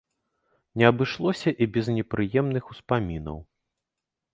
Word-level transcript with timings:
Не 0.77 0.83
абышлося 0.91 1.55
і 1.65 1.69
без 1.77 1.93
непрыемных 2.01 2.63
успамінаў. 2.77 3.37